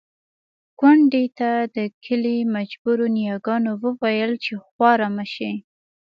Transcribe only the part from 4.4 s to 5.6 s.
چې خواره مه شې.